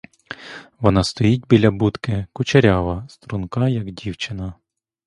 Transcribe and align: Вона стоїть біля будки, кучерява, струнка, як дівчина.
Вона 0.79 1.03
стоїть 1.03 1.47
біля 1.47 1.71
будки, 1.71 2.27
кучерява, 2.33 3.05
струнка, 3.09 3.67
як 3.69 3.91
дівчина. 3.91 4.53